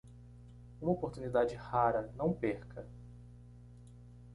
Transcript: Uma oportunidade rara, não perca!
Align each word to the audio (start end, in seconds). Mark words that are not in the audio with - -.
Uma 0.81 0.93
oportunidade 0.93 1.53
rara, 1.55 2.11
não 2.17 2.33
perca! 2.33 2.87